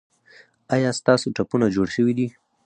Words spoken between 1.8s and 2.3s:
شوي دي؟